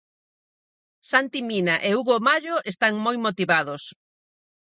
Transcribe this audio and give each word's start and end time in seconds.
Santi 1.09 1.41
Mina 1.49 1.75
e 1.87 1.89
Hugo 1.97 2.15
Mallo 2.27 2.55
están 2.71 2.93
moi 3.05 3.17
motivados. 3.25 3.83